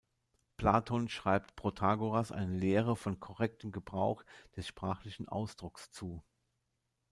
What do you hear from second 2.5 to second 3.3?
Lehre vom